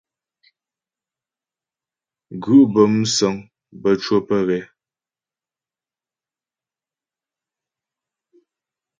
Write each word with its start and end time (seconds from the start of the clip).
Gǔ' 2.43 2.57
bə́ 2.73 2.85
músəŋ 2.93 3.35
bə́ 3.81 3.93
cwə́ 4.03 4.19
pə́ 4.27 4.39
ghɛ. 4.47 4.59